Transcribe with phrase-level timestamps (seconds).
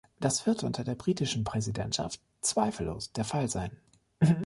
[0.19, 3.77] Das wird unter der britischen Präsidentschaft zweifellos der Fall sein.